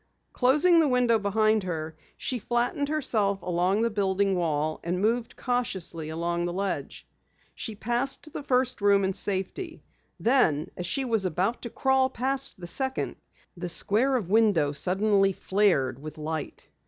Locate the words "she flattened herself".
2.17-3.39